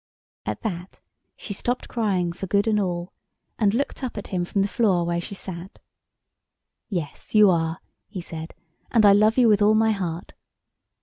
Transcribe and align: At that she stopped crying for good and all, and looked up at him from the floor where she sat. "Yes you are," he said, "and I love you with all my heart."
At 0.47 0.61
that 0.61 0.99
she 1.37 1.53
stopped 1.53 1.87
crying 1.87 2.33
for 2.33 2.47
good 2.47 2.65
and 2.67 2.79
all, 2.79 3.13
and 3.59 3.71
looked 3.71 4.03
up 4.03 4.17
at 4.17 4.29
him 4.29 4.45
from 4.45 4.63
the 4.63 4.67
floor 4.67 5.05
where 5.05 5.21
she 5.21 5.35
sat. 5.35 5.77
"Yes 6.89 7.35
you 7.35 7.51
are," 7.51 7.79
he 8.07 8.19
said, 8.19 8.55
"and 8.89 9.05
I 9.05 9.11
love 9.11 9.37
you 9.37 9.47
with 9.47 9.61
all 9.61 9.75
my 9.75 9.91
heart." 9.91 10.33